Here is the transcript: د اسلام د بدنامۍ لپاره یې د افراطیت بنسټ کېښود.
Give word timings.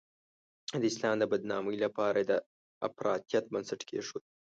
د 0.81 0.83
اسلام 0.91 1.15
د 1.19 1.23
بدنامۍ 1.31 1.77
لپاره 1.85 2.17
یې 2.21 2.27
د 2.31 2.33
افراطیت 2.87 3.43
بنسټ 3.53 3.81
کېښود. 3.89 4.23